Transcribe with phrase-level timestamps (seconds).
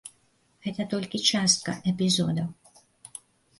[0.63, 2.51] Гэта толькі частка эпізодаў.